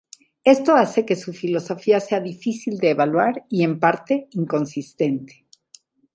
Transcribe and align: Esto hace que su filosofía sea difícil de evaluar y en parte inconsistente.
Esto 0.45 0.73
hace 0.73 1.05
que 1.05 1.15
su 1.15 1.31
filosofía 1.31 1.99
sea 1.99 2.21
difícil 2.21 2.79
de 2.79 2.89
evaluar 2.89 3.45
y 3.51 3.61
en 3.63 3.79
parte 3.79 4.25
inconsistente. 4.31 5.45